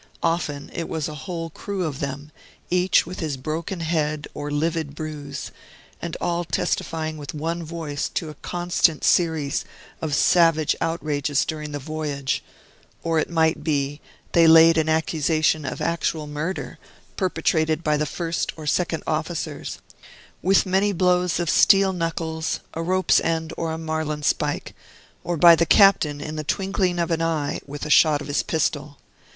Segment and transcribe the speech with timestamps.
[0.23, 2.31] Often, it was a whole crew of them,
[2.71, 5.51] each with his broken head or livid bruise,
[6.01, 9.63] and all testifying with one voice to a constant series
[10.01, 12.43] of savage outrages during the voyage;
[13.03, 14.01] or, it might be,
[14.31, 16.79] they laid an accusation of actual murder,
[17.15, 19.77] perpetrated by the first or second officers
[20.41, 24.73] with many blows of steel knuckles, a rope's end, or a marline spike,
[25.23, 28.41] or by the captain, in the twinkling of an eye, with a shot of his
[28.41, 28.97] pistol.